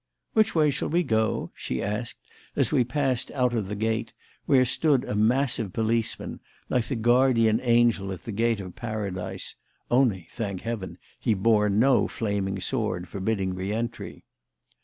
"Which 0.33 0.55
way 0.55 0.71
shall 0.71 0.89
we 0.89 1.03
go?" 1.03 1.51
she 1.53 1.79
asked 1.79 2.17
as 2.55 2.71
we 2.71 2.83
passed 2.83 3.29
out 3.33 3.53
of 3.53 3.67
the 3.67 3.75
gate, 3.75 4.13
where 4.47 4.65
stood 4.65 5.03
a 5.03 5.13
massive 5.13 5.73
policeman, 5.73 6.39
like 6.69 6.85
the 6.85 6.95
guardian 6.95 7.59
angel 7.61 8.11
at 8.11 8.23
the 8.23 8.31
gate 8.31 8.59
of 8.61 8.73
Paradise 8.75 9.55
(only, 9.91 10.27
thank 10.31 10.61
Heaven! 10.61 10.97
he 11.19 11.35
bore 11.35 11.69
no 11.69 12.07
flaming 12.07 12.59
sword 12.59 13.07
forbidding 13.07 13.53
reentry). 13.53 14.25